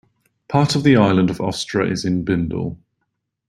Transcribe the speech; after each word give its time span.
Part 0.47 0.73
of 0.75 0.81
the 0.81 0.95
island 0.95 1.29
of 1.29 1.37
Austra 1.37 1.87
is 1.87 2.05
in 2.05 2.25
Bindal. 2.25 2.75